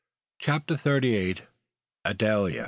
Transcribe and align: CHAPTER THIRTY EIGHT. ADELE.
CHAPTER 0.39 0.77
THIRTY 0.77 1.09
EIGHT. 1.13 1.43
ADELE. 2.05 2.57